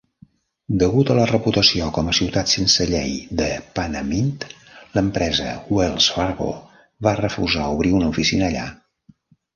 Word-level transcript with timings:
Degut 0.83 1.09
a 1.13 1.15
la 1.17 1.25
reputació 1.31 1.89
com 1.97 2.07
a 2.09 2.15
ciutat 2.19 2.53
sense 2.53 2.87
llei 2.93 3.13
de 3.41 3.49
Panamint, 3.75 4.33
l'empresa 4.97 5.53
Wells 5.77 6.09
Fargo 6.17 6.49
va 7.09 7.17
refusar 7.23 7.69
obrir 7.77 7.93
una 8.01 8.09
oficina 8.17 8.49
allà. 8.51 8.69